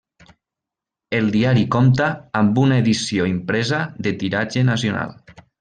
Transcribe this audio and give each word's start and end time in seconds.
El 1.17 1.29
diari 1.35 1.67
compta 1.75 2.09
amb 2.41 2.59
una 2.63 2.81
edició 2.85 3.29
impresa 3.35 3.85
de 4.07 4.19
tiratge 4.25 4.69
nacional. 4.75 5.19